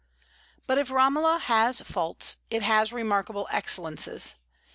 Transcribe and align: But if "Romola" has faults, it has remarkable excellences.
But 0.65 0.79
if 0.79 0.89
"Romola" 0.89 1.37
has 1.37 1.81
faults, 1.81 2.37
it 2.49 2.63
has 2.63 2.91
remarkable 2.91 3.47
excellences. 3.51 4.33